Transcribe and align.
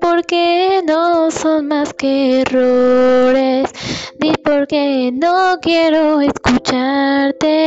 porque 0.00 0.80
no 0.86 1.30
son 1.30 1.68
más 1.68 1.92
que 1.94 2.40
errores, 2.40 3.70
ni 4.20 4.32
porque 4.42 5.10
no 5.12 5.58
quiero 5.60 6.20
escucharte. 6.20 7.57